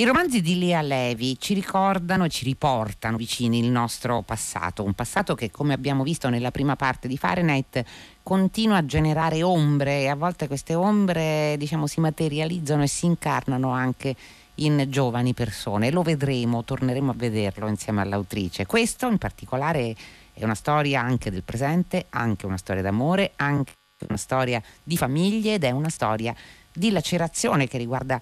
[0.00, 4.94] I romanzi di Lia Levi ci ricordano e ci riportano vicini il nostro passato, un
[4.94, 7.84] passato che come abbiamo visto nella prima parte di Fahrenheit
[8.22, 13.72] continua a generare ombre e a volte queste ombre diciamo, si materializzano e si incarnano
[13.72, 14.16] anche
[14.54, 15.90] in giovani persone.
[15.90, 18.64] Lo vedremo, torneremo a vederlo insieme all'autrice.
[18.64, 19.94] Questo in particolare
[20.32, 23.74] è una storia anche del presente, anche una storia d'amore, anche
[24.08, 26.34] una storia di famiglie ed è una storia
[26.72, 28.20] di lacerazione che riguarda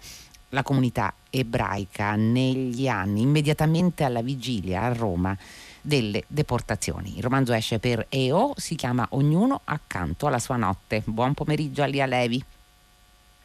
[0.50, 5.36] la comunità ebraica negli anni immediatamente alla vigilia a Roma
[5.80, 7.16] delle deportazioni.
[7.16, 11.02] Il romanzo esce per EO, si chiama Ognuno accanto alla sua notte.
[11.04, 12.42] Buon pomeriggio a Lia Levi.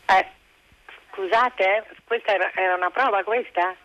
[0.06, 0.28] Eh,
[1.12, 3.76] scusate, questa era, una prova questa?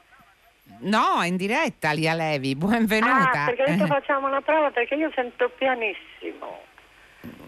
[0.80, 3.42] No, in diretta Lia Levi, benvenuta.
[3.42, 6.66] Ah, perché adesso facciamo una prova perché io sento pianissimo.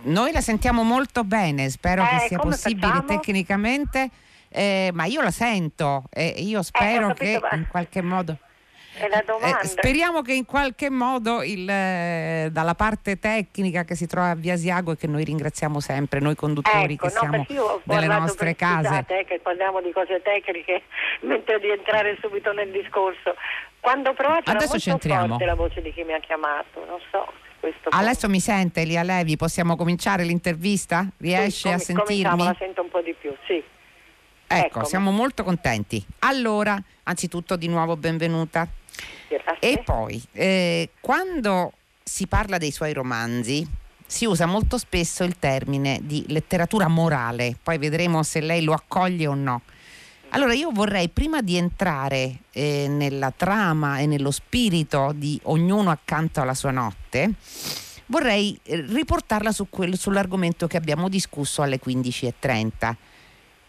[0.02, 3.06] Noi la sentiamo molto bene, spero eh, che sia possibile facciamo?
[3.06, 4.10] tecnicamente
[4.50, 8.36] eh, ma io la sento e io Eh, spero capito, che in qualche modo...
[9.24, 9.60] Domanda.
[9.60, 14.34] Eh, speriamo che in qualche modo il, eh, dalla parte tecnica che si trova a
[14.34, 17.46] Via Asiago e che noi ringraziamo sempre, noi conduttori ecco, che no, siamo
[17.84, 18.88] nelle nostre case.
[18.88, 20.82] Scusate, eh, che parliamo di cose tecniche
[21.22, 23.36] mentre di entrare subito nel discorso.
[23.78, 25.28] Quando ho provato Adesso c'entriamo.
[25.28, 27.26] forte la voce di chi mi ha chiamato, non so
[27.90, 31.06] Adesso mi sente Elia Levi, possiamo cominciare l'intervista?
[31.18, 32.44] Riesce a Cominciamo, sentirmi?
[32.44, 33.62] la sento un po' di più, sì.
[34.52, 34.86] Ecco, eccomi.
[34.86, 36.04] siamo molto contenti.
[36.20, 38.66] Allora, anzitutto di nuovo benvenuta.
[39.28, 39.58] Grazie.
[39.60, 43.64] E poi, eh, quando si parla dei suoi romanzi,
[44.04, 49.28] si usa molto spesso il termine di letteratura morale, poi vedremo se lei lo accoglie
[49.28, 49.62] o no.
[50.30, 56.40] Allora io vorrei, prima di entrare eh, nella trama e nello spirito di ognuno accanto
[56.40, 57.34] alla sua notte,
[58.06, 62.94] vorrei eh, riportarla su quel- sull'argomento che abbiamo discusso alle 15.30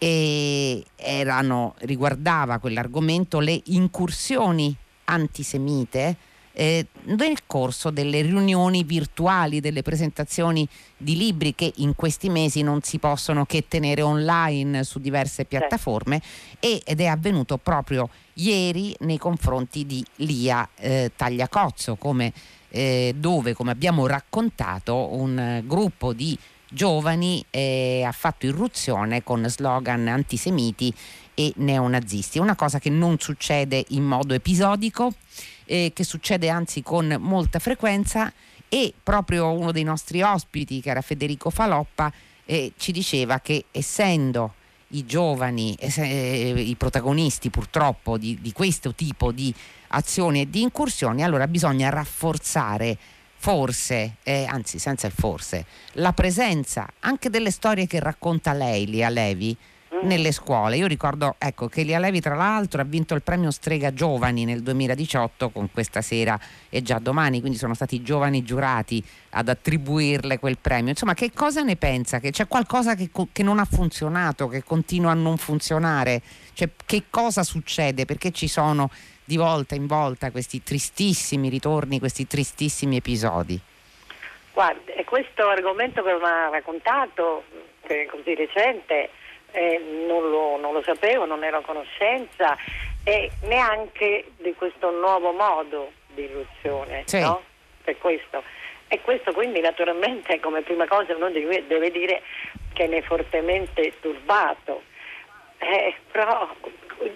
[0.02, 6.16] e erano, riguardava quell'argomento le incursioni antisemite
[6.54, 12.82] eh, nel corso delle riunioni virtuali, delle presentazioni di libri che in questi mesi non
[12.82, 16.20] si possono che tenere online su diverse piattaforme
[16.58, 22.32] e- ed è avvenuto proprio ieri nei confronti di Lia eh, Tagliacozzo, come,
[22.70, 26.36] eh, dove, come abbiamo raccontato, un eh, gruppo di
[26.72, 30.92] giovani eh, ha fatto irruzione con slogan antisemiti
[31.34, 32.38] e neonazisti.
[32.38, 35.12] Una cosa che non succede in modo episodico,
[35.64, 38.32] eh, che succede anzi con molta frequenza
[38.68, 42.12] e proprio uno dei nostri ospiti, che era Federico Faloppa,
[42.44, 44.54] eh, ci diceva che essendo
[44.88, 49.54] i giovani, eh, eh, i protagonisti purtroppo di, di questo tipo di
[49.88, 52.98] azioni e di incursioni, allora bisogna rafforzare
[53.42, 59.08] forse, eh, anzi senza il forse, la presenza anche delle storie che racconta lei, Lia
[59.08, 59.56] Levi,
[59.94, 60.06] Mm.
[60.06, 60.76] nelle scuole.
[60.78, 64.62] Io ricordo ecco, che Lia Levi tra l'altro ha vinto il premio Strega Giovani nel
[64.62, 66.38] 2018 con questa sera
[66.70, 70.90] e già domani, quindi sono stati i giovani giurati ad attribuirle quel premio.
[70.90, 72.20] Insomma, che cosa ne pensa?
[72.20, 76.22] Che c'è qualcosa che, che non ha funzionato, che continua a non funzionare?
[76.54, 78.06] Cioè, che cosa succede?
[78.06, 78.88] Perché ci sono
[79.24, 83.58] di volta in volta questi tristissimi ritorni, questi tristissimi episodi?
[84.52, 87.44] Guarda, e questo argomento che mi ha raccontato,
[87.86, 89.10] che è così recente,
[89.52, 92.56] eh, non, lo, non lo sapevo, non ero a conoscenza
[93.04, 97.20] e neanche di questo nuovo modo di irruzione, Sì.
[97.20, 97.42] no?
[97.82, 98.42] Per questo.
[98.88, 102.22] E questo quindi naturalmente come prima cosa uno deve, deve dire
[102.74, 104.82] che ne è fortemente turbato.
[105.58, 106.46] Eh, però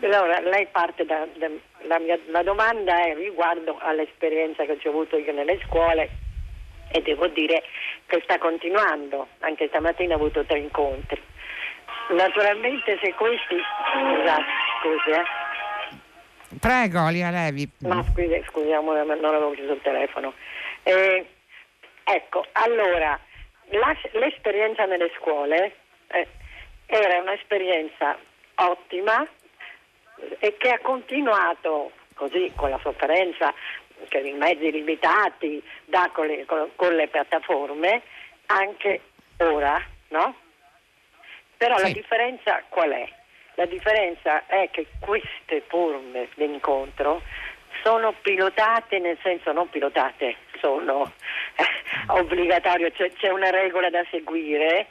[0.03, 1.51] allora, lei parte da, da-
[1.83, 6.09] la, mia, la domanda è riguardo all'esperienza che ho avuto io nelle scuole
[6.93, 7.63] e devo dire
[8.07, 11.21] che sta continuando, anche stamattina ho avuto tre incontri.
[12.11, 13.57] Naturalmente se questi
[13.93, 14.45] scusate,
[14.81, 15.25] scusi, eh.
[16.61, 17.69] Prego, Lia Levi.
[17.81, 20.33] No, scusi, scusiamo, non avevo chiuso il telefono.
[20.85, 21.27] Eh,
[22.05, 23.19] ecco, allora,
[23.71, 25.75] la- l'esperienza nelle scuole
[26.09, 26.27] eh,
[26.87, 28.17] era un'esperienza
[28.55, 29.29] ottima eh,
[30.39, 33.53] e che ha continuato così con la sofferenza
[34.09, 38.03] che i mezzi limitati dà con le, con- con le piattaforme
[38.47, 39.01] anche
[39.39, 40.35] ora, no?
[41.57, 41.95] Però la Sì.
[41.95, 43.09] differenza qual è?
[43.55, 47.23] La differenza è che queste forme di incontro
[47.83, 51.11] sono pilotate, nel senso non pilotate, sono
[51.57, 51.65] eh,
[52.09, 54.87] obbligatorie, c'è, c'è una regola da seguire,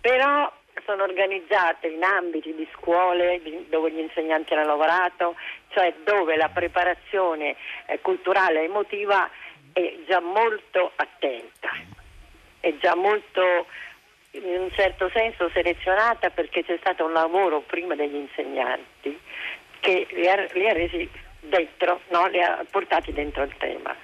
[0.00, 0.50] però
[0.84, 5.36] sono organizzate in ambiti di scuole dove gli insegnanti hanno lavorato,
[5.68, 9.28] cioè dove la preparazione eh, culturale e emotiva
[9.72, 11.70] è già molto attenta,
[12.60, 13.66] è già molto
[14.32, 19.18] in un certo senso selezionata perché c'è stato un lavoro prima degli insegnanti
[19.80, 21.08] che li ha, li ha resi
[21.40, 22.26] dentro, no?
[22.26, 23.94] li ha portati dentro il tema.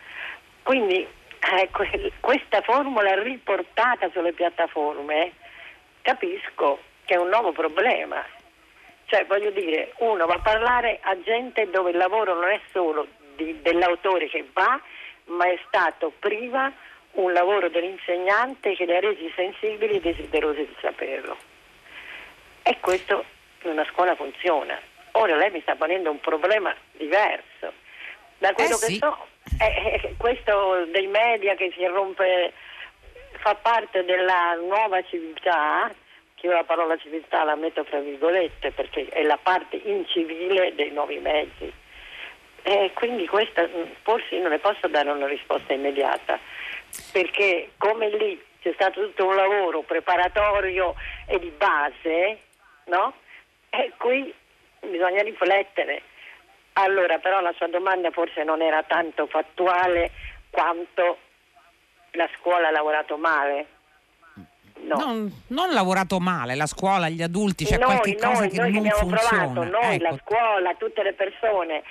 [0.63, 1.69] Quindi eh,
[2.21, 5.33] questa formula riportata sulle piattaforme
[6.05, 8.23] capisco che è un nuovo problema.
[9.07, 13.07] Cioè, voglio dire, uno va a parlare a gente dove il lavoro non è solo
[13.37, 14.81] di, dell'autore che va,
[15.27, 16.73] ma è stato prima
[17.13, 21.37] un lavoro dell'insegnante che li ha resi sensibili e desiderosi di saperlo.
[22.63, 23.25] E questo
[23.63, 24.79] in una scuola funziona.
[25.13, 27.73] Ora lei mi sta ponendo un problema diverso.
[28.39, 29.27] Da quello eh che so,
[29.59, 32.53] è, è questo dei media che si rompe,
[33.39, 35.91] fa parte della nuova civiltà,
[36.35, 40.91] che io la parola civiltà la metto fra virgolette perché è la parte incivile dei
[40.91, 41.73] nuovi mezzi.
[42.63, 43.69] E quindi questa
[44.03, 46.39] forse non ne posso dare una risposta immediata,
[47.13, 50.95] perché come lì c'è stato tutto un lavoro preparatorio
[51.27, 52.39] e di base,
[52.87, 53.13] no?
[53.69, 54.33] E qui
[54.81, 56.03] bisogna riflettere.
[56.75, 60.11] Allora, però la sua domanda forse non era tanto fattuale
[60.51, 61.19] quanto
[62.15, 63.67] la scuola ha lavorato male.
[64.81, 64.97] No.
[64.97, 68.71] Non, non lavorato male, la scuola, gli adulti, c'è noi, qualche cosa noi, che noi
[68.73, 69.53] non abbiamo funziona.
[69.53, 70.03] Provato, noi, ecco.
[70.05, 71.83] la scuola, tutte le persone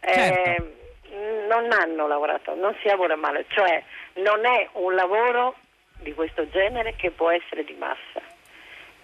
[0.00, 0.50] Certo.
[0.50, 3.82] eh, non hanno lavorato, non si lavora male, cioè
[4.14, 5.54] non è un lavoro
[6.00, 8.20] di questo genere che può essere di massa.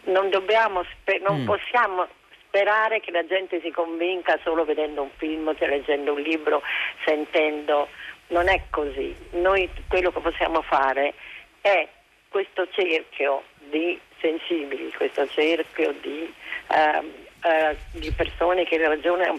[0.05, 0.83] Non, dobbiamo
[1.21, 1.47] non Mm.
[1.47, 2.07] possiamo
[2.47, 6.63] sperare che la gente si convinca solo vedendo un film, cioè leggendo un libro,
[7.05, 7.89] sentendo.
[8.29, 9.15] Non è così.
[9.33, 11.15] Noi quello che possiamo fare
[11.61, 11.89] è
[12.29, 16.33] questo cerchio di sensibili, questo cerchio di,
[16.69, 17.13] ehm,
[17.43, 19.39] eh, di persone che ragionano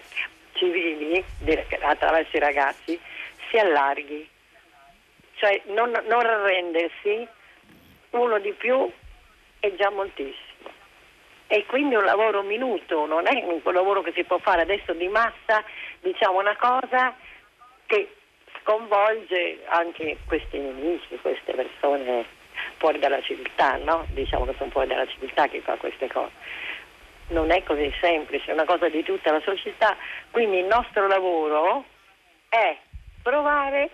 [0.54, 1.24] civili
[1.82, 3.00] attraverso i ragazzi
[3.50, 4.28] si allarghi,
[5.36, 7.28] cioè non, non arrendersi,
[8.12, 8.92] uno di più
[9.60, 10.46] è già moltissimo.
[11.48, 15.08] E quindi un lavoro minuto, non è un lavoro che si può fare adesso di
[15.08, 15.64] massa,
[16.02, 17.16] diciamo una cosa
[17.86, 18.17] che
[18.68, 22.26] sconvolge anche questi nemici, queste persone
[22.76, 24.06] fuori dalla civiltà, no?
[24.10, 26.76] Diciamo che sono fuori dalla civiltà chi fa queste cose
[27.30, 29.98] non è così semplice, è una cosa di tutta la società,
[30.32, 31.84] quindi il nostro lavoro
[32.48, 32.78] è
[33.22, 33.90] provare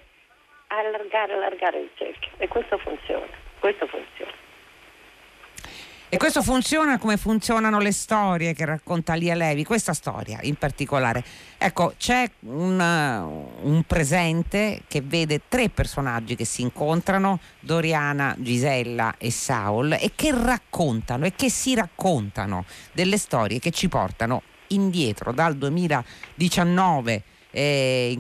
[0.68, 3.26] a allargare, allargare il cerchio e questo funziona,
[3.60, 4.43] questo funziona.
[6.14, 11.24] E questo funziona come funzionano le storie che racconta Lia Levi, questa storia in particolare.
[11.58, 19.16] Ecco, c'è un, uh, un presente che vede tre personaggi che si incontrano, Doriana, Gisella
[19.18, 25.32] e Saul, e che raccontano e che si raccontano delle storie che ci portano indietro
[25.32, 28.20] dal 2019 eh,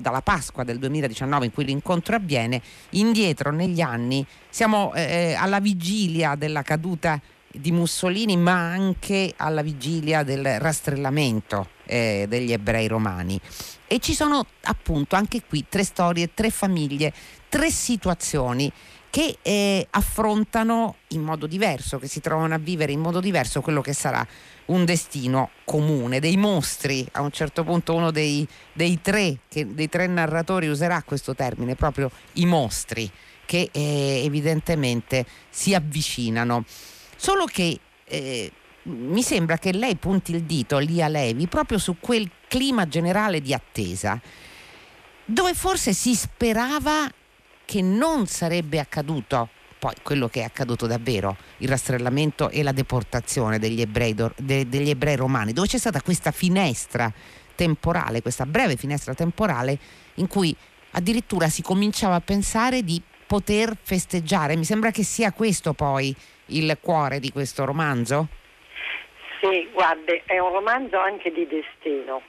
[0.00, 6.34] dalla Pasqua del 2019 in cui l'incontro avviene, indietro negli anni siamo eh, alla vigilia
[6.34, 7.20] della caduta
[7.52, 13.38] di Mussolini ma anche alla vigilia del rastrellamento eh, degli ebrei romani.
[13.86, 17.12] E ci sono appunto anche qui tre storie, tre famiglie,
[17.48, 18.70] tre situazioni
[19.10, 23.80] che eh, affrontano in modo diverso, che si trovano a vivere in modo diverso quello
[23.80, 24.24] che sarà
[24.66, 27.06] un destino comune, dei mostri.
[27.12, 31.74] A un certo punto uno dei, dei, tre, che, dei tre narratori userà questo termine,
[31.74, 33.10] proprio i mostri,
[33.44, 36.64] che eh, evidentemente si avvicinano.
[37.16, 38.52] Solo che eh,
[38.84, 43.52] mi sembra che lei punti il dito, Lia Levi, proprio su quel clima generale di
[43.52, 44.20] attesa,
[45.24, 47.10] dove forse si sperava
[47.70, 49.48] che non sarebbe accaduto
[49.78, 54.90] poi quello che è accaduto davvero, il rastrellamento e la deportazione degli ebrei, de, degli
[54.90, 57.10] ebrei romani, dove c'è stata questa finestra
[57.54, 59.78] temporale, questa breve finestra temporale
[60.14, 60.54] in cui
[60.90, 64.56] addirittura si cominciava a pensare di poter festeggiare.
[64.56, 66.12] Mi sembra che sia questo poi
[66.46, 68.26] il cuore di questo romanzo?
[69.40, 72.20] Sì, guardi, è un romanzo anche di destino.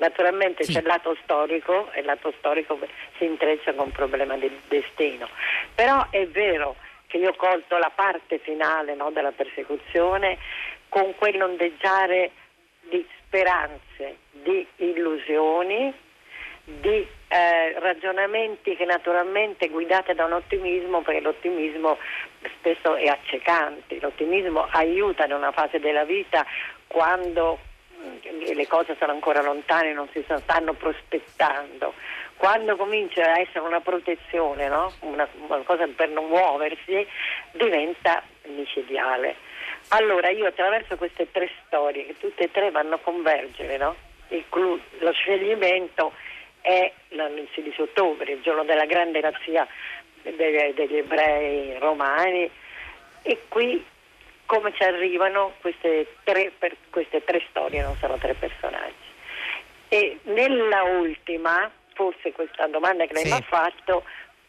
[0.00, 0.72] Naturalmente Sì.
[0.72, 2.78] c'è il lato storico e il lato storico
[3.18, 5.28] si intreccia con un problema di destino.
[5.74, 6.76] Però è vero
[7.06, 10.38] che io ho colto la parte finale no, della persecuzione
[10.88, 12.30] con quell'ondeggiare
[12.88, 15.92] di speranze, di illusioni,
[16.64, 21.98] di eh, ragionamenti che naturalmente guidate da un ottimismo, perché l'ottimismo
[22.58, 26.46] spesso è accecante, l'ottimismo aiuta in una fase della vita
[26.86, 27.58] quando
[28.54, 31.94] le cose sono ancora lontane, non si stanno prospettando.
[32.36, 34.92] Quando comincia a essere una protezione, no?
[35.00, 37.06] una, una cosa per non muoversi,
[37.52, 39.36] diventa micidiale.
[39.88, 43.94] Allora io attraverso queste tre storie, che tutte e tre vanno a convergere, no?
[44.28, 46.12] Il clou- lo scegliimento
[46.60, 49.66] è il 16 ottobre, il giorno della grande razzia
[50.22, 52.50] degli, degli ebrei romani
[53.22, 53.84] e qui
[54.50, 59.08] come ci arrivano queste tre, per- queste tre storie, non sono tre personaggi.
[60.24, 63.30] nella ultima, forse questa domanda che lei sì.
[63.30, 64.02] mi ha fatto,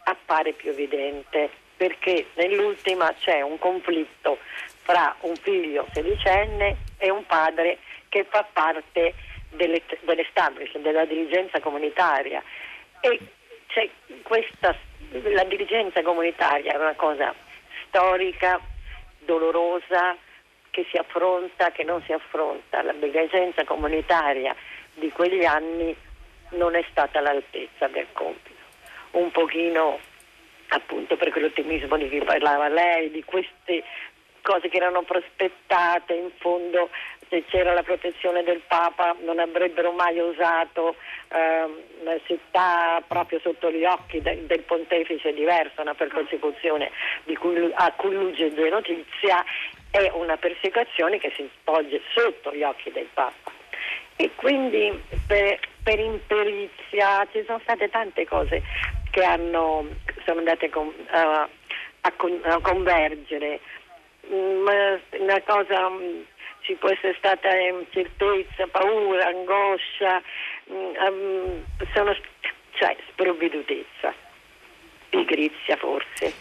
[0.05, 4.39] appare più evidente, perché nell'ultima c'è un conflitto
[4.81, 7.77] fra un figlio sedicenne e un padre
[8.09, 9.13] che fa parte
[9.49, 12.41] dell'establishment, della dirigenza comunitaria.
[13.01, 13.19] E
[13.67, 13.87] c'è
[14.23, 14.75] questa,
[15.11, 17.31] la dirigenza comunitaria è una cosa
[17.87, 18.59] storica,
[19.25, 20.15] dolorosa,
[20.69, 22.81] che si affronta, che non si affronta.
[22.81, 24.55] La dirigenza comunitaria
[24.93, 25.95] di quegli anni
[26.51, 28.59] non è stata all'altezza del compito.
[29.11, 29.99] Un pochino
[30.69, 33.83] appunto per quell'ottimismo di cui parlava lei, di queste
[34.41, 36.89] cose che erano prospettate, in fondo
[37.31, 40.95] se c'era la protezione del Papa non avrebbero mai usato
[41.29, 41.63] eh,
[42.01, 46.91] una città proprio sotto gli occhi de- del pontefice diversa, una persecuzione
[47.39, 49.45] cui, a cui lui diede notizia
[49.91, 53.51] è una persecuzione che si svolge sotto gli occhi del Papa.
[54.17, 58.61] E quindi per, per imperizia ci sono state tante cose
[59.09, 59.87] che hanno,
[60.25, 61.47] sono andate con, uh,
[62.01, 63.59] a, con, a, convergere.
[64.31, 64.67] Mm,
[65.19, 66.23] una cosa um,
[66.71, 70.21] ci può essere stata incertezza, paura, angoscia,
[70.65, 72.15] um, sono,
[72.71, 74.13] cioè sprovvedutezza,
[75.09, 76.33] pigrizia forse,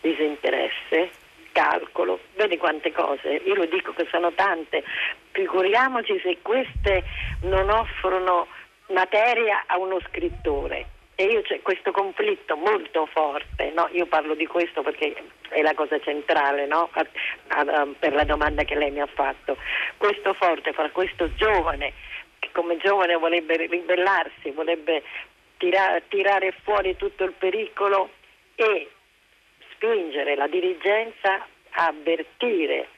[0.00, 1.10] disinteresse,
[1.52, 4.82] calcolo, vedi quante cose, io lo dico che sono tante,
[5.32, 7.04] figuriamoci se queste
[7.42, 8.46] non offrono
[8.88, 10.86] materia a uno scrittore.
[11.18, 13.88] E io c'è questo conflitto molto forte, no?
[13.92, 15.14] io parlo di questo perché
[15.48, 16.90] è la cosa centrale no?
[16.92, 17.06] a,
[17.48, 19.56] a, a, per la domanda che lei mi ha fatto,
[19.96, 21.94] questo forte fra questo giovane
[22.38, 25.02] che come giovane vorrebbe ribellarsi, vorrebbe
[25.56, 28.10] tira, tirare fuori tutto il pericolo
[28.54, 28.90] e
[29.72, 32.88] spingere la dirigenza a avvertire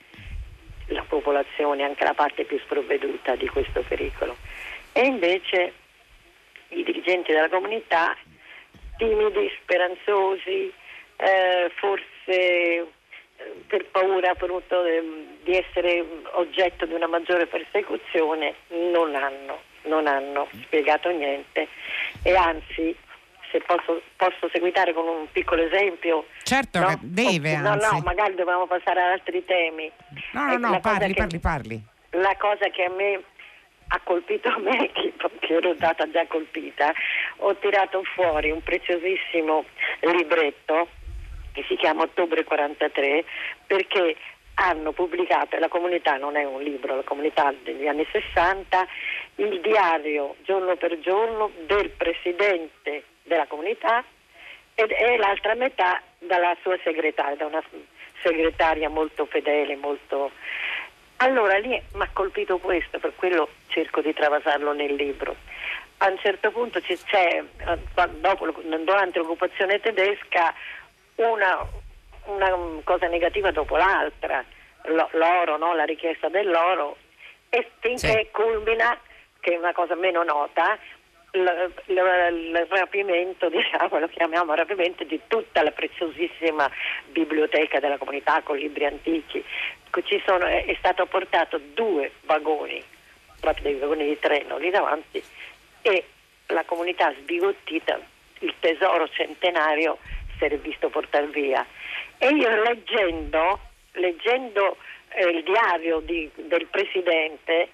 [0.86, 4.36] la popolazione, anche la parte più sprovveduta di questo pericolo.
[4.92, 5.72] E invece
[6.68, 8.16] i dirigenti della comunità,
[8.96, 10.72] timidi, speranzosi,
[11.16, 12.86] eh, forse eh,
[13.66, 14.82] per paura appunto
[15.42, 21.68] di essere oggetto di una maggiore persecuzione, non hanno, non hanno spiegato niente
[22.22, 22.94] e anzi
[23.50, 26.26] se posso, posso, seguitare con un piccolo esempio.
[26.42, 26.98] Certo, no?
[27.00, 27.56] deve.
[27.56, 27.94] No, anzi.
[27.94, 29.90] no, magari dobbiamo passare ad altri temi.
[30.32, 31.82] No, no, no, parli, che, parli, parli.
[32.10, 33.22] La cosa che a me
[33.88, 35.12] ha colpito me, che,
[35.48, 36.92] ero stata già colpita,
[37.38, 39.64] ho tirato fuori un preziosissimo
[40.00, 40.88] libretto
[41.52, 43.24] che si chiama Ottobre 43
[43.66, 44.16] perché
[44.54, 48.86] hanno pubblicato, la comunità non è un libro, la comunità degli anni 60,
[49.36, 54.04] il diario giorno per giorno del presidente della comunità
[54.74, 57.62] ed è l'altra metà dalla sua segretaria, da una
[58.22, 60.30] segretaria molto fedele, molto...
[61.20, 65.34] Allora lì mi ha colpito questo, per quello cerco di travasarlo nel libro.
[65.98, 67.42] A un certo punto c'è,
[68.20, 70.54] dopo, durante l'occupazione tedesca,
[71.16, 71.66] una,
[72.26, 74.44] una cosa negativa dopo l'altra,
[74.84, 75.74] l'oro, no?
[75.74, 76.96] la richiesta dell'oro,
[77.48, 78.28] e finché sì.
[78.30, 78.96] culmina,
[79.40, 80.78] che è una cosa meno nota,
[81.32, 86.70] il, il, il, rapimento, diciamo, lo chiamiamo rapimento di tutta la preziosissima
[87.06, 89.44] biblioteca della comunità con libri antichi.
[90.24, 92.82] Sono, è, è, stato portato due vagoni,
[93.40, 95.22] proprio dei vagoni di treno lì davanti
[95.82, 96.04] e
[96.46, 98.00] la comunità sbigottita,
[98.40, 99.98] il tesoro centenario
[100.36, 101.64] si era visto portare via.
[102.18, 103.60] E io leggendo,
[103.92, 104.76] leggendo
[105.10, 107.70] eh, il diario di, del presidente,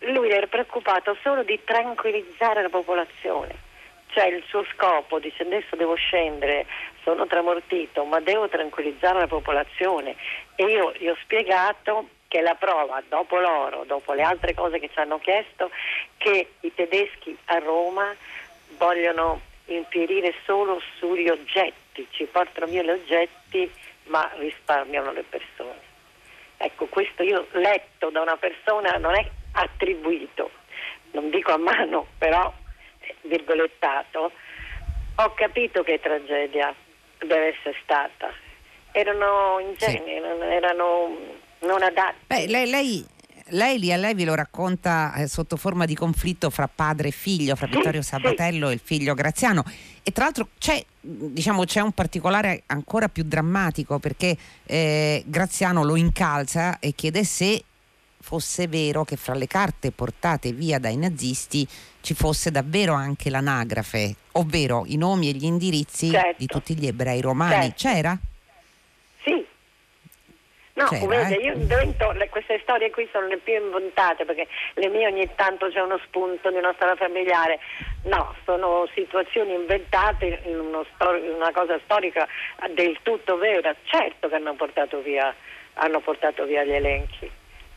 [0.00, 3.68] lui era preoccupato solo di tranquillizzare la popolazione.
[4.08, 6.66] Cioè il suo scopo dice adesso devo scendere,
[7.02, 10.16] sono tramortito, ma devo tranquillizzare la popolazione.
[10.56, 14.88] E io gli ho spiegato che la prova, dopo loro, dopo le altre cose che
[14.92, 15.70] ci hanno chiesto,
[16.16, 18.14] che i tedeschi a Roma
[18.76, 23.70] vogliono infierire solo sugli oggetti, ci portano via gli oggetti
[24.04, 25.88] ma risparmiano le persone.
[26.56, 30.50] Ecco, questo io letto da una persona non è attribuito,
[31.12, 32.52] non dico a mano, però
[33.22, 34.32] virgolettato,
[35.16, 36.74] ho capito che tragedia
[37.26, 38.32] deve essere stata.
[38.92, 40.52] Erano ingenui, sì.
[40.52, 41.16] erano
[41.60, 42.24] non adatti.
[42.26, 43.06] Beh, lei, lei,
[43.50, 47.56] lei, a lei vi lo racconta eh, sotto forma di conflitto fra padre e figlio,
[47.56, 49.64] fra Vittorio Sabatello e il figlio Graziano.
[50.02, 55.96] E tra l'altro c'è, diciamo, c'è un particolare ancora più drammatico perché eh, Graziano lo
[55.96, 57.64] incalza e chiede se
[58.20, 61.66] fosse vero che fra le carte portate via dai nazisti
[62.00, 66.34] ci fosse davvero anche l'anagrafe, ovvero i nomi e gli indirizzi certo.
[66.38, 67.72] di tutti gli ebrei romani.
[67.74, 67.88] Certo.
[67.88, 68.18] C'era?
[69.22, 69.46] Sì.
[70.74, 71.44] No, C'era, vede, eh?
[71.44, 75.68] io invento, le, queste storie qui sono le più inventate perché le mie ogni tanto
[75.68, 77.58] c'è uno spunto di una storia familiare.
[78.04, 82.26] No, sono situazioni inventate in stor- una cosa storica
[82.74, 83.74] del tutto vera.
[83.84, 85.34] Certo che hanno portato via,
[85.74, 87.30] hanno portato via gli elenchi.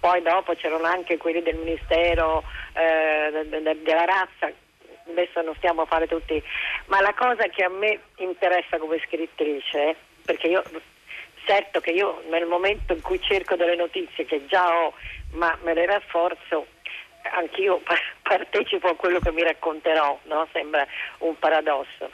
[0.03, 2.43] Poi dopo c'erano anche quelli del Ministero
[2.73, 4.51] eh, de- de- della razza,
[5.07, 6.43] adesso non stiamo a fare tutti,
[6.87, 9.95] ma la cosa che a me interessa come scrittrice,
[10.25, 10.63] perché io
[11.45, 14.93] certo che io nel momento in cui cerco delle notizie che già ho,
[15.35, 16.67] ma me le rafforzo,
[17.35, 17.79] anch'io
[18.23, 20.47] partecipo a quello che mi racconterò, no?
[20.51, 20.85] sembra
[21.19, 22.11] un paradosso,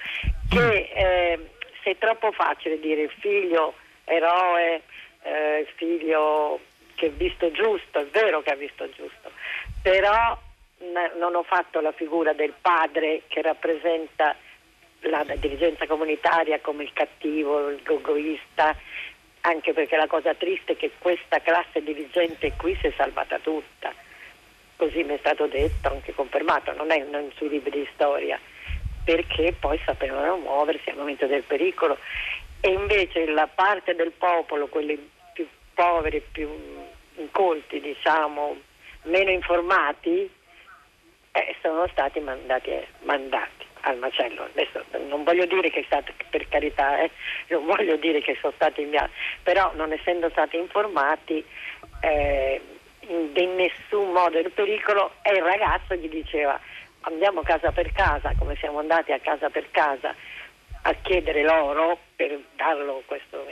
[0.47, 1.49] che eh,
[1.81, 4.83] se è troppo facile dire figlio eroe,
[5.23, 6.59] eh, figlio
[6.99, 9.31] che ha visto giusto, è vero che ha visto giusto,
[9.81, 10.37] però
[11.17, 14.35] non ho fatto la figura del padre che rappresenta
[15.03, 18.75] la dirigenza comunitaria come il cattivo, il egoista,
[19.41, 23.93] anche perché la cosa triste è che questa classe dirigente qui si è salvata tutta,
[24.75, 28.37] così mi è stato detto, anche confermato, non è non sui libri di storia,
[29.05, 31.97] perché poi sapevano muoversi al momento del pericolo.
[32.59, 35.17] E invece la parte del popolo, quelli
[35.79, 36.49] poveri, più
[37.15, 38.57] incolti, diciamo,
[39.03, 40.29] meno informati,
[41.31, 42.71] eh, sono stati mandati,
[43.03, 44.43] mandati al macello.
[44.43, 47.09] Adesso non voglio dire che è stato, per carità, eh,
[47.47, 51.45] non voglio dire che sono stati inviati, però non essendo stati informati
[52.01, 52.61] eh,
[53.07, 56.59] in nessun modo il pericolo e il ragazzo gli diceva
[57.03, 60.13] andiamo casa per casa, come siamo andati a casa per casa
[60.81, 63.45] a chiedere l'oro per darlo questo,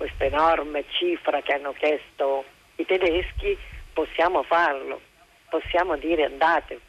[0.00, 2.42] questa enorme cifra che hanno chiesto
[2.76, 3.54] i tedeschi,
[3.92, 4.98] possiamo farlo,
[5.50, 6.80] possiamo dire andate.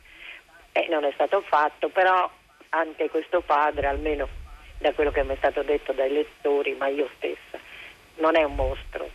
[0.72, 2.32] E non è stato fatto, però
[2.70, 4.30] anche questo padre, almeno
[4.77, 7.60] da quello che mi è stato detto dai lettori, ma io stessa,
[8.15, 9.10] non è un mostro,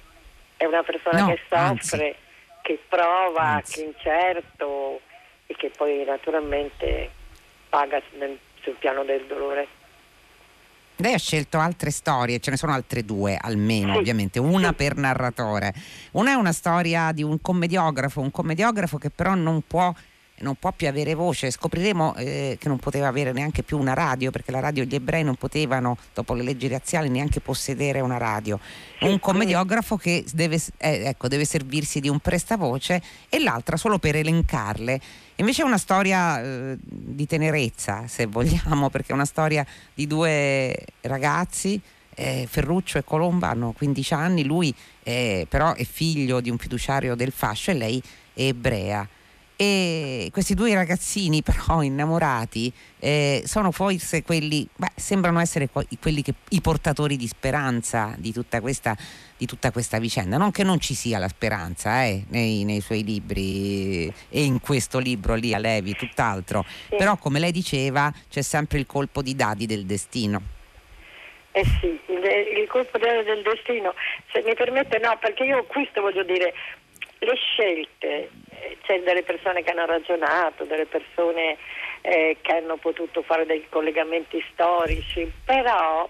[0.58, 2.14] è una persona no, che soffre, anzi.
[2.60, 3.76] che prova, anzi.
[3.76, 5.00] che è incerto
[5.46, 7.10] e che poi naturalmente
[7.70, 9.66] paga nel, sul piano del dolore.
[10.96, 13.98] Lei ha scelto altre storie, ce ne sono altre due almeno, sì.
[13.98, 14.74] ovviamente, una sì.
[14.74, 15.74] per narratore.
[16.12, 19.92] Una è una storia di un commediografo, un commediografo che però non può
[20.40, 24.30] non può più avere voce, scopriremo eh, che non poteva avere neanche più una radio
[24.30, 28.58] perché la radio gli ebrei non potevano dopo le leggi razziali neanche possedere una radio.
[29.00, 34.16] Un commediografo che deve, eh, ecco, deve servirsi di un prestavoce e l'altra solo per
[34.16, 35.00] elencarle.
[35.36, 40.74] Invece è una storia eh, di tenerezza, se vogliamo, perché è una storia di due
[41.02, 41.80] ragazzi
[42.16, 47.14] eh, Ferruccio e Colomba hanno 15 anni, lui eh, però è figlio di un fiduciario
[47.14, 49.06] del fascio e lei è ebrea
[49.56, 56.34] e questi due ragazzini però innamorati eh, sono forse quelli, beh, sembrano essere quelli che,
[56.50, 58.94] i portatori di speranza di tutta, questa,
[59.36, 63.02] di tutta questa vicenda, non che non ci sia la speranza eh, nei, nei, suoi
[63.02, 66.96] libri e in questo libro lì a Levi, tutt'altro, sì.
[66.96, 70.54] però come lei diceva c'è sempre il colpo di dadi del destino.
[71.52, 73.94] Eh sì, il, il colpo del destino,
[74.30, 76.52] se mi permette no, perché io questo voglio dire,
[77.18, 81.56] le scelte, eh, c'è delle persone che hanno ragionato, delle persone
[82.02, 86.08] eh, che hanno potuto fare dei collegamenti storici, però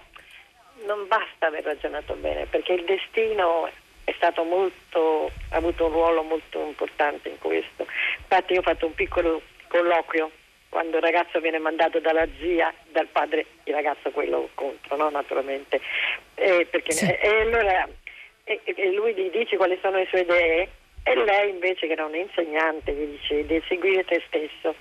[0.85, 3.69] non basta aver ragionato bene perché il destino
[4.03, 7.87] è stato molto, ha avuto un ruolo molto importante in questo.
[8.19, 10.31] Infatti io ho fatto un piccolo colloquio
[10.69, 15.09] quando il ragazzo viene mandato dalla zia, dal padre, il ragazzo quello contro, no?
[15.09, 15.81] naturalmente,
[16.35, 17.05] eh, perché, sì.
[17.05, 17.87] e, e allora
[18.43, 20.69] e, e lui gli dice quali sono le sue idee
[21.07, 24.75] e lei invece che era un'insegnante gli dice devi seguire te stesso,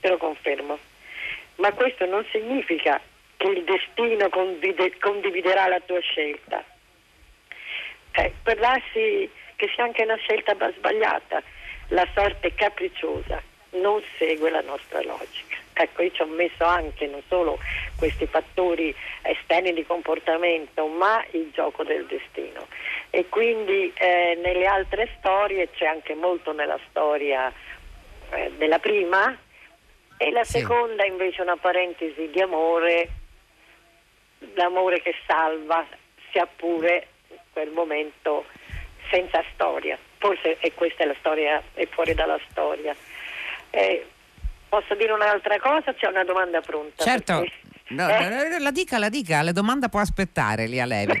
[0.00, 0.78] te lo confermo.
[1.56, 3.00] Ma questo non significa
[3.36, 6.64] che il destino condivide, condividerà la tua scelta.
[8.12, 11.42] Eh, per darsi che sia anche una scelta sbagliata,
[11.88, 15.51] la sorte capricciosa, non segue la nostra logica.
[15.82, 17.58] Ecco, io ci ho messo anche non solo
[17.96, 22.68] questi fattori esterni di comportamento, ma il gioco del destino.
[23.10, 27.52] E quindi eh, nelle altre storie c'è anche molto nella storia
[28.30, 29.36] eh, della prima
[30.16, 30.60] e la sì.
[30.60, 33.08] seconda invece una parentesi di amore,
[34.54, 35.84] l'amore che salva,
[36.30, 38.44] sia pure in quel momento
[39.10, 39.98] senza storia.
[40.18, 42.94] Forse è questa è la storia, è fuori dalla storia.
[43.70, 44.06] Eh,
[44.72, 45.92] Posso dire un'altra cosa?
[45.92, 47.04] C'è una domanda pronta.
[47.04, 47.44] Certo.
[47.88, 48.58] No, eh?
[48.58, 51.12] La dica, la dica, la domanda può aspettare lì a Levi.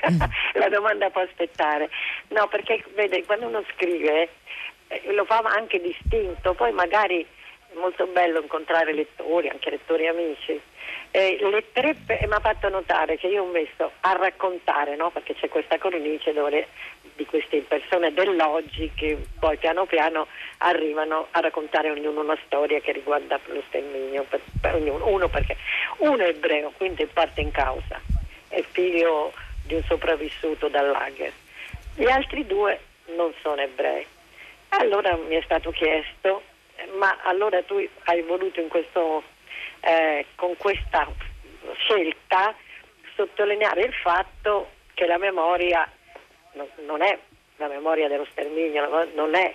[0.54, 1.90] la domanda può aspettare.
[2.28, 4.30] No, perché vede, quando uno scrive
[4.88, 7.26] eh, lo fa anche distinto, poi magari
[7.74, 10.58] molto bello incontrare lettori, anche lettori amici.
[11.10, 11.38] Eh,
[11.72, 15.10] tre mi ha fatto notare che io ho messo a raccontare, no?
[15.10, 16.68] perché c'è questa cornice dove,
[17.14, 20.26] di queste persone dell'oggi che poi piano piano
[20.58, 25.56] arrivano a raccontare ognuno una storia che riguarda lo sterminio, per, per ognuno, uno perché
[25.98, 28.00] uno è ebreo, quindi parte in causa,
[28.48, 29.32] è figlio
[29.64, 31.32] di un sopravvissuto dal lager.
[31.94, 32.80] Gli altri due
[33.16, 34.06] non sono ebrei.
[34.68, 36.42] Allora mi è stato chiesto,
[36.98, 39.22] ma allora tu hai voluto in questo,
[39.80, 41.08] eh, con questa
[41.74, 42.54] scelta
[43.14, 45.88] sottolineare il fatto che la memoria
[46.52, 47.18] no, non è
[47.56, 49.54] la memoria dello sterminio, non è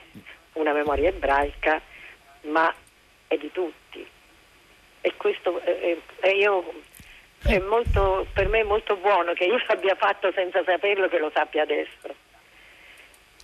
[0.53, 1.81] una memoria ebraica,
[2.43, 2.73] ma
[3.27, 4.05] è di tutti.
[5.01, 6.73] E questo eh, eh, io,
[7.43, 11.31] è molto, per me è molto buono che io l'abbia fatto senza saperlo che lo
[11.33, 12.25] sappia adesso.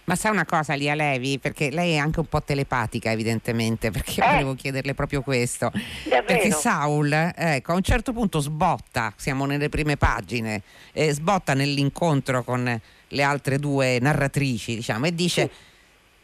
[0.06, 4.20] Ma sa una cosa Lia Levi, perché lei è anche un po' telepatica evidentemente, perché
[4.20, 4.32] io eh.
[4.32, 5.72] volevo chiederle proprio questo.
[6.04, 6.24] Davvero?
[6.26, 10.62] Perché Saul, ecco, a un certo punto sbotta, siamo nelle prime pagine,
[10.92, 15.42] eh, sbotta nell'incontro con le altre due narratrici, diciamo, e dice...
[15.42, 15.72] Sì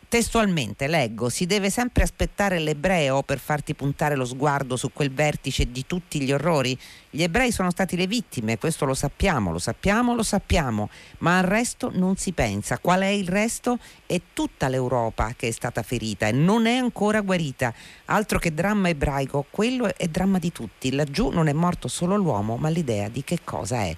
[0.10, 5.72] Testualmente leggo, si deve sempre aspettare l'ebreo per farti puntare lo sguardo su quel vertice
[5.72, 6.76] di tutti gli orrori.
[7.12, 11.44] Gli ebrei sono stati le vittime, questo lo sappiamo, lo sappiamo, lo sappiamo, ma al
[11.44, 12.80] resto non si pensa.
[12.80, 13.78] Qual è il resto?
[14.08, 17.72] È tutta l'Europa che è stata ferita e non è ancora guarita.
[18.06, 20.92] Altro che dramma ebraico, quello è dramma di tutti.
[20.92, 23.96] Laggiù non è morto solo l'uomo, ma l'idea di che cosa è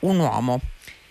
[0.00, 0.60] un uomo.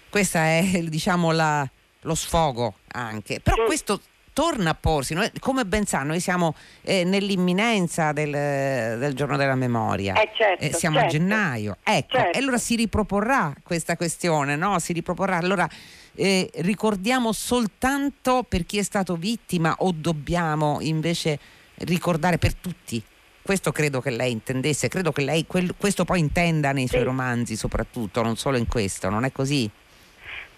[0.09, 1.65] Questo è diciamo la,
[2.01, 3.39] lo sfogo anche.
[3.39, 4.01] Però questo
[4.33, 5.13] torna a porsi.
[5.13, 10.15] Noi, come ben sa, noi siamo eh, nell'imminenza del, del, giorno della memoria.
[10.15, 11.15] Eh certo, eh, siamo certo.
[11.15, 11.77] a gennaio.
[11.83, 12.37] Ecco, certo.
[12.37, 14.79] e allora si riproporrà questa questione, no?
[14.79, 15.37] Si riproporrà.
[15.37, 15.69] Allora
[16.15, 21.39] eh, ricordiamo soltanto per chi è stato vittima o dobbiamo invece
[21.79, 23.01] ricordare per tutti?
[23.41, 27.57] Questo credo che lei intendesse, credo che lei quel, questo poi intenda nei suoi romanzi
[27.57, 29.69] soprattutto, non solo in questo, non è così?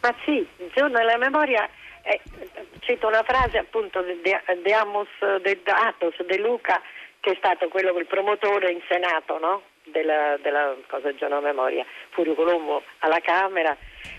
[0.02, 1.68] Ma sì, il giorno della memoria
[2.06, 2.22] eh,
[2.80, 5.08] cito una frase appunto di Amos
[5.42, 6.82] de Atos de Luca
[7.20, 9.64] che è stato quello il promotore in Senato no?
[9.86, 13.76] della, della cosa del giorno memoria, Furio Colombo alla Camera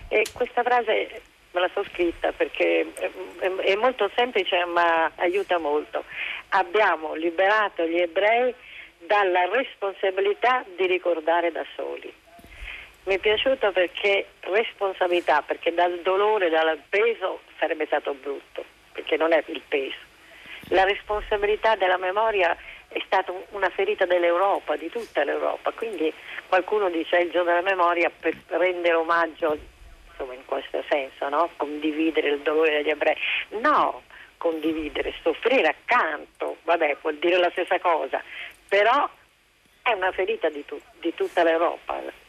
[0.08, 1.22] e questa frase
[1.52, 6.04] me la sono scritta perché è, è molto semplice ma aiuta molto.
[6.50, 8.52] Abbiamo liberato gli ebrei
[8.98, 12.12] dalla responsabilità di ricordare da soli.
[13.06, 19.32] Mi è piaciuto perché responsabilità, perché dal dolore, dal peso sarebbe stato brutto, perché non
[19.32, 19.94] è il peso.
[20.70, 22.56] La responsabilità della memoria
[22.88, 26.12] è stata una ferita dell'Europa, di tutta l'Europa, quindi
[26.48, 29.56] qualcuno dice il giorno della memoria per rendere omaggio,
[30.10, 31.50] insomma in questo senso, no?
[31.54, 33.16] condividere il dolore degli ebrei.
[33.60, 34.02] No,
[34.36, 38.20] condividere, soffrire accanto, vabbè, vuol dire la stessa cosa,
[38.68, 39.08] però
[39.82, 42.24] è una ferita di, tu, di tutta l'Europa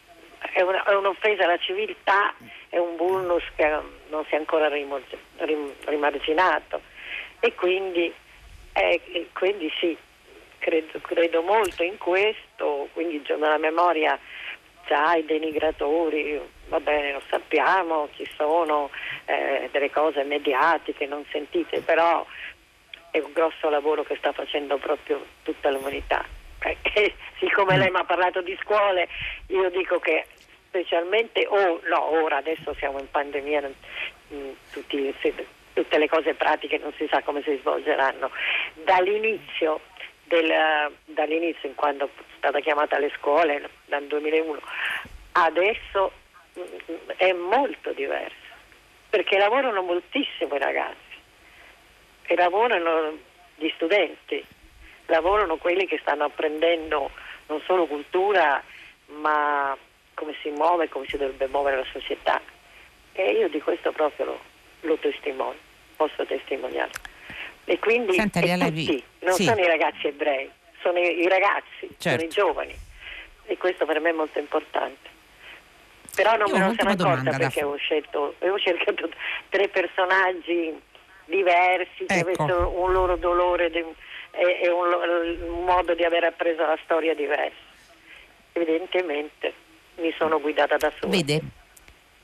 [0.53, 2.33] è, una, è un'offesa alla civiltà,
[2.69, 3.67] è un vulnus che
[4.09, 6.81] non si è ancora rimarginato
[7.39, 8.13] e quindi,
[8.73, 9.97] eh, quindi sì,
[10.59, 14.17] credo, credo, molto in questo, quindi della memoria
[14.87, 18.89] già i denigratori, va bene, lo sappiamo, ci sono
[19.25, 22.25] eh, delle cose mediatiche non sentite, però
[23.11, 26.36] è un grosso lavoro che sta facendo proprio tutta l'umanità.
[26.63, 29.07] Eh, siccome lei mi ha parlato di scuole,
[29.47, 30.25] io dico che
[30.67, 35.13] specialmente, oh, no, ora adesso siamo in pandemia, mh, mm, tutti,
[35.73, 38.31] tutte le cose pratiche non si sa come si svolgeranno.
[38.73, 39.81] Dall'inizio,
[40.23, 44.59] del, dall'inizio in quando è stata chiamata alle scuole, dal 2001,
[45.33, 46.11] adesso
[46.59, 48.35] mm, è molto diverso,
[49.09, 50.95] perché lavorano moltissimo i ragazzi
[52.23, 53.17] e lavorano
[53.55, 54.45] gli studenti,
[55.07, 57.11] lavorano quelli che stanno apprendendo
[57.47, 58.61] non solo cultura,
[59.07, 59.75] ma
[60.13, 62.41] come si muove, come si dovrebbe muovere la società.
[63.13, 64.39] E io di questo proprio lo,
[64.81, 65.59] lo testimonio,
[65.95, 66.91] posso testimoniare.
[67.65, 69.43] E quindi Senta, e tutti, non sì.
[69.43, 70.49] sono i ragazzi ebrei,
[70.81, 72.09] sono i, i ragazzi, certo.
[72.09, 72.75] sono i giovani.
[73.45, 75.15] E questo per me è molto importante.
[76.15, 79.09] Però non me ne sono accorta perché avevo, scelto, avevo cercato
[79.49, 80.73] tre personaggi
[81.25, 82.43] diversi che ecco.
[82.43, 83.85] avessero un loro dolore de,
[84.37, 87.65] e, e un, un modo di aver appreso la storia diversa.
[88.53, 89.53] Evidentemente
[89.97, 91.11] mi sono guidata da sola.
[91.11, 91.41] Vede,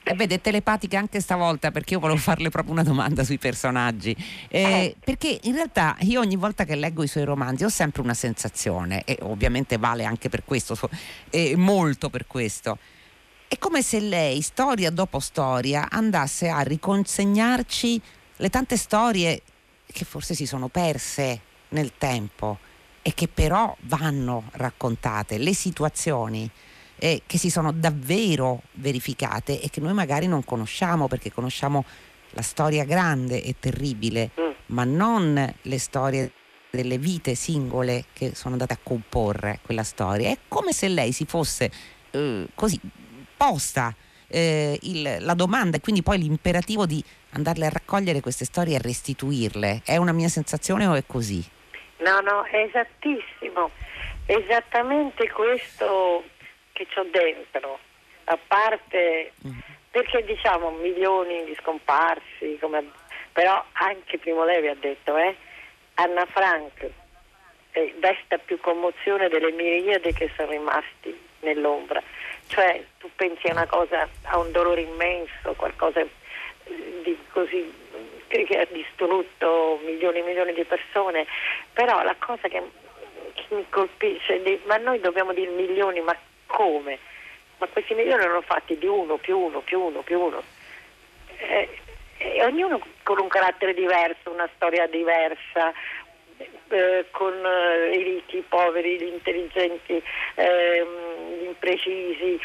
[0.04, 4.15] eh, vede, telepatica anche stavolta perché io volevo farle proprio una domanda sui personaggi.
[4.49, 4.95] Eh, eh.
[5.04, 9.04] Perché in realtà io ogni volta che leggo i suoi romanzi ho sempre una sensazione,
[9.06, 10.78] e ovviamente vale anche per questo,
[11.30, 12.78] eh, molto per questo.
[13.47, 18.02] È come se lei, storia dopo storia, andasse a riconsegnarci
[18.38, 19.41] le tante storie
[19.86, 22.58] che forse si sono perse nel tempo
[23.02, 26.50] e che però vanno raccontate, le situazioni
[26.96, 31.84] eh, che si sono davvero verificate e che noi magari non conosciamo perché conosciamo
[32.30, 34.52] la storia grande e terribile, mm.
[34.68, 36.32] ma non le storie
[36.72, 40.30] delle vite singole che sono andate a comporre quella storia.
[40.30, 41.72] È come se lei si fosse
[42.12, 42.80] eh, così
[43.36, 43.94] posta
[44.28, 48.80] eh, il, la domanda e quindi poi l'imperativo di andarle a raccogliere queste storie e
[48.80, 49.82] restituirle.
[49.84, 51.44] È una mia sensazione o è così?
[52.04, 53.72] No, no, è esattissimo,
[54.26, 56.26] esattamente questo
[56.74, 57.80] che ho dentro,
[58.26, 59.60] a parte mm.
[59.89, 62.92] perché diciamo milioni di scomparsi, come,
[63.32, 65.34] però anche Primo Levi ha detto, eh,
[65.94, 66.89] Anna Frank
[67.72, 72.04] eh, desta più commozione delle miriadi che sono rimasti nell'ombra.
[72.48, 76.06] Cioè tu pensi a una cosa, a un dolore immenso, qualcosa
[76.66, 77.83] di così
[78.41, 81.28] che ha distrutto milioni e milioni di persone,
[81.74, 82.62] però la cosa che,
[83.34, 86.17] che mi colpisce, è ma noi dobbiamo dire milioni, ma
[86.48, 86.98] come?
[87.60, 90.41] Ma questi milioni erano fatti di uno, più uno, più uno, più uno.
[91.38, 91.69] Eh,
[92.17, 95.74] e ognuno con un carattere diverso, una storia diversa,
[96.69, 100.02] eh, con eh, i ricchi, i poveri, gli intelligenti,
[100.36, 102.39] ehm, gli imprecisi.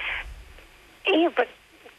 [1.02, 1.32] E io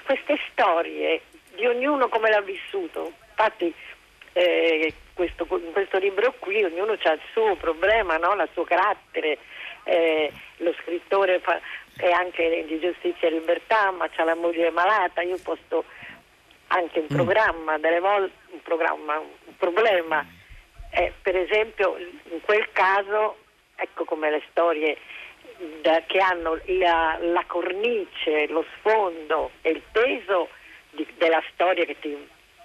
[0.05, 1.21] queste storie
[1.55, 3.13] di ognuno come l'ha vissuto.
[3.39, 3.73] Infatti
[4.33, 8.33] eh, questo, in questo libro qui ognuno ha il suo problema, no?
[8.33, 9.37] il suo carattere.
[9.85, 11.57] Eh, lo scrittore fa,
[11.95, 15.85] è anche di giustizia e libertà, ma ha la moglie malata, io posto
[16.67, 17.15] anche un mm.
[17.15, 20.25] programma, delle volte un programma, un problema.
[20.91, 21.95] Eh, per esempio
[22.31, 23.37] in quel caso,
[23.75, 24.97] ecco come le storie
[25.81, 30.49] da, che hanno la, la cornice, lo sfondo e il peso
[30.89, 32.17] di, della storia che ti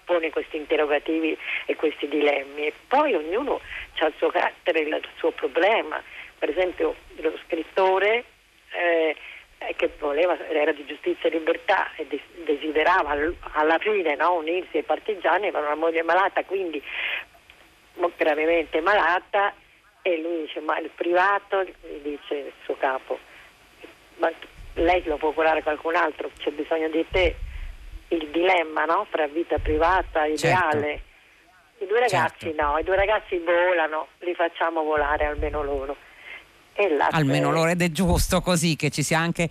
[0.05, 1.37] pone questi interrogativi
[1.67, 2.67] e questi dilemmi.
[2.67, 3.61] E poi ognuno
[3.99, 6.03] ha il suo carattere, il suo problema.
[6.39, 8.25] Per esempio lo scrittore
[8.73, 9.17] eh,
[9.77, 12.07] che voleva, era di giustizia e libertà e
[12.45, 13.17] desiderava
[13.53, 16.83] alla fine no, unirsi ai partigiani, aveva una moglie malata, quindi
[18.17, 19.55] gravemente malata
[20.03, 23.19] e lui dice ma il privato, gli dice il suo capo,
[24.17, 24.31] ma
[24.75, 27.37] lei lo può curare qualcun altro, c'è bisogno di te
[28.15, 29.07] il dilemma no?
[29.11, 30.77] fra vita privata e certo.
[30.77, 30.87] ideale.
[30.87, 31.13] Certo.
[31.85, 32.63] I due ragazzi certo.
[32.63, 35.97] no, i due ragazzi volano, li facciamo volare almeno loro.
[37.11, 39.49] almeno loro ed è giusto così che ci sia anche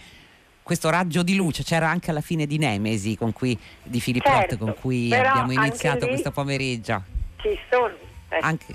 [0.64, 4.58] questo raggio di luce, c'era anche alla fine di Nemesi con cui, di Filippo certo,
[4.58, 7.04] con cui abbiamo iniziato questo pomeriggio.
[7.42, 7.94] Ci sono.
[8.30, 8.40] Eh.
[8.40, 8.74] Anche,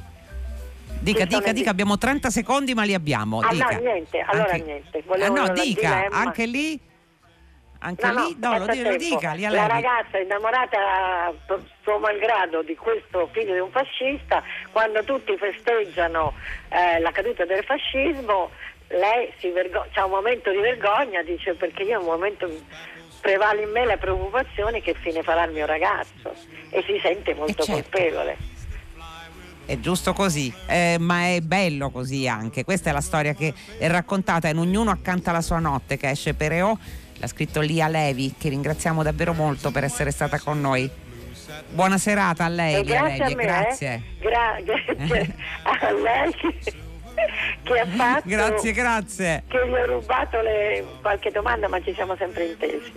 [1.01, 3.40] dica, ci dica, dica, abbiamo 30 secondi ma li abbiamo.
[3.40, 3.70] Ah, dica.
[3.70, 5.05] no, niente, allora anche, niente.
[5.07, 6.16] ah, no, dica, dilemma.
[6.16, 6.79] anche lì
[7.80, 11.32] anche no, lì, no, no lo, lo dica, lì La ragazza innamorata
[11.82, 16.34] suo malgrado di questo figlio di un fascista, quando tutti festeggiano
[16.68, 18.50] eh, la caduta del fascismo,
[18.88, 22.50] lei si vergo- ha un momento di vergogna, dice perché io un momento
[23.20, 26.32] prevale in me la preoccupazione che fine farà il mio ragazzo
[26.70, 27.72] e si sente molto certo.
[27.72, 28.36] colpevole.
[29.66, 32.64] È giusto così, eh, ma è bello così anche.
[32.64, 36.32] Questa è la storia che è raccontata in Ognuno accanto alla sua notte che esce
[36.32, 36.78] per EO
[37.18, 40.90] l'ha scritto Lia Levi, che ringraziamo davvero molto per essere stata con noi.
[41.70, 43.94] Buona serata a lei, Lia grazie Levi, me, grazie.
[43.94, 44.02] Eh?
[44.20, 46.35] Gra- grazie a lei
[47.62, 48.28] che ha fatto.
[48.28, 49.42] Grazie, grazie.
[49.48, 52.92] Che gli ho rubato le, qualche domanda, ma ci siamo sempre intesi.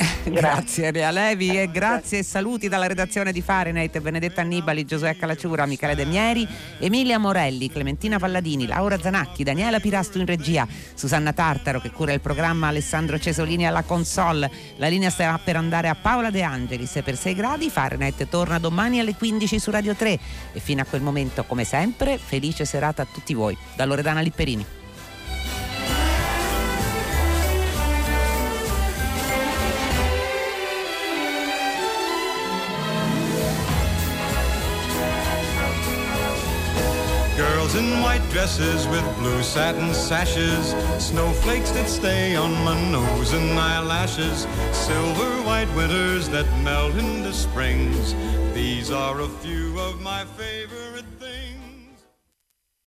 [0.30, 5.66] grazie Rea Levi e grazie e saluti dalla redazione di Fahrenheit, Benedetta Annibali, Giosuè Calacciura,
[5.66, 6.46] Michele De Mieri,
[6.78, 12.20] Emilia Morelli, Clementina Palladini, Laura Zanacchi, Daniela Pirasto in regia, Susanna Tartaro che cura il
[12.20, 14.50] programma, Alessandro Cesolini alla console.
[14.76, 17.70] La linea sta per andare a Paola De Angelis per 6 gradi.
[17.70, 20.18] Fahrenheit torna domani alle 15 su Radio 3
[20.52, 23.56] e fino a quel momento, come sempre, felice serata a tutti voi.
[23.74, 24.79] Da Loredana Lipperini.
[37.80, 45.30] White dresses with blue satin sashes, snowflakes that stay on my nose and eyelashes, silver
[45.44, 48.14] white winters that melt into springs.
[48.52, 50.89] These are a few of my favorite.